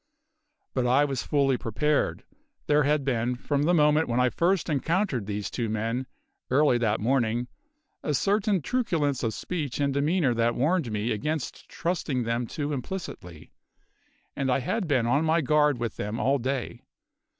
But 0.73 0.87
I 0.87 1.05
was 1.05 1.21
fully 1.21 1.57
prepared. 1.59 2.23
There 2.65 2.81
had 2.81 3.05
been, 3.05 3.35
from 3.35 3.61
the 3.61 3.73
moment 3.75 4.07
when 4.07 4.19
I 4.19 4.31
first 4.31 4.67
encountered 4.67 5.27
these 5.27 5.51
two 5.51 5.69
men, 5.69 6.07
early 6.49 6.79
that 6.79 6.99
morning, 6.99 7.47
a 8.01 8.15
certain 8.15 8.63
truculence 8.63 9.21
of 9.21 9.35
speech 9.35 9.79
and 9.79 9.93
demeanour 9.93 10.33
that 10.33 10.55
warned 10.55 10.91
me 10.91 11.11
against 11.11 11.69
trusting 11.69 12.23
them 12.23 12.47
too 12.47 12.73
implicitly, 12.73 13.51
and 14.35 14.51
I 14.51 14.61
had 14.61 14.87
been 14.87 15.05
on 15.05 15.23
my 15.23 15.39
guard 15.39 15.77
with 15.77 15.97
them 15.97 16.19
all 16.19 16.39
day. 16.39 16.81